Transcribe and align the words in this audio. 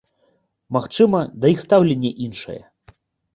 Магчыма, 0.77 1.19
да 1.43 1.51
іх 1.53 1.61
стаўленне 1.65 2.11
іншае. 2.25 2.59